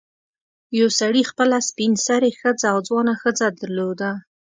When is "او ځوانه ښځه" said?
2.73-3.47